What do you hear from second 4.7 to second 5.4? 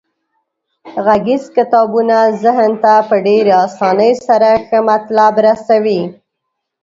مطلب